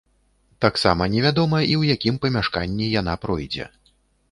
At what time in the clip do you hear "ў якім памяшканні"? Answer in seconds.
1.79-2.91